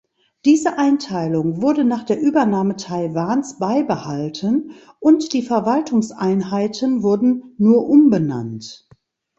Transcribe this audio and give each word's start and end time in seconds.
Diese 0.45 0.79
Einteilung 0.79 1.61
wurde 1.61 1.83
nach 1.85 2.01
der 2.01 2.19
Übernahme 2.19 2.75
Taiwans 2.75 3.59
beibehalten 3.59 4.71
und 4.99 5.31
die 5.31 5.43
Verwaltungseinheiten 5.43 7.03
wurden 7.03 7.53
nur 7.59 7.87
umbenannt. 7.87 8.89